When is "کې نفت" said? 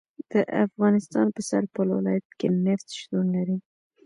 2.39-2.87